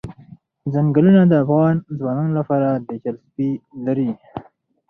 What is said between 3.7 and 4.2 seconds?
لري.